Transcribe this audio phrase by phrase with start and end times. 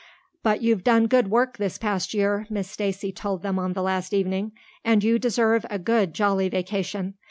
[0.41, 4.15] "But you've done good work this past year," Miss Stacy told them on the last
[4.15, 4.51] evening,
[4.83, 7.13] "and you deserve a good, jolly vacation.